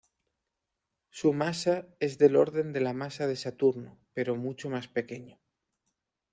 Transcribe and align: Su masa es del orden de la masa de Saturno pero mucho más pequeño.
Su 1.11 1.31
masa 1.31 1.85
es 1.99 2.17
del 2.17 2.35
orden 2.35 2.73
de 2.73 2.81
la 2.81 2.91
masa 2.91 3.27
de 3.27 3.35
Saturno 3.35 3.99
pero 4.15 4.35
mucho 4.35 4.67
más 4.67 4.87
pequeño. 4.87 5.39